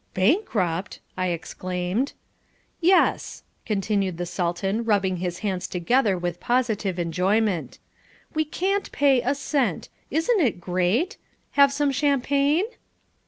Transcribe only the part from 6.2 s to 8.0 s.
positive enjoyment,